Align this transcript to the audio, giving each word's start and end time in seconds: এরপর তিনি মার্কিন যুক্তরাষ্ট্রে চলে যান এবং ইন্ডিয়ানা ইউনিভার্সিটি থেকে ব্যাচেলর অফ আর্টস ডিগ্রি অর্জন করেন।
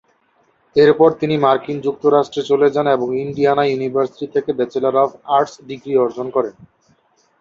এরপর 0.75 1.09
তিনি 1.21 1.35
মার্কিন 1.37 1.77
যুক্তরাষ্ট্রে 1.85 2.41
চলে 2.49 2.67
যান 2.75 2.87
এবং 2.87 3.07
ইন্ডিয়ানা 3.17 3.63
ইউনিভার্সিটি 3.67 4.27
থেকে 4.35 4.49
ব্যাচেলর 4.59 4.95
অফ 5.03 5.11
আর্টস 5.35 5.53
ডিগ্রি 5.69 5.93
অর্জন 5.97 6.27
করেন। 6.35 6.55